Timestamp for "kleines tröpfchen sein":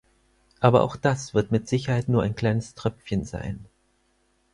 2.35-3.63